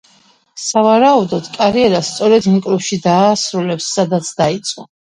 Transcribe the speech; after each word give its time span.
სავარაუდოდ 0.61 1.51
კარიერას 1.59 2.11
სწორედ 2.15 2.49
იმ 2.53 2.59
კლუბში 2.67 3.01
დაასრულებს, 3.07 3.95
სადაც 4.01 4.37
დაიწყო. 4.43 4.93